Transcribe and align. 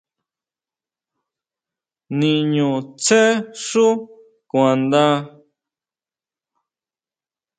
Niñutsjé 2.17 3.21
xú 3.65 3.85
kuandá. 4.49 5.05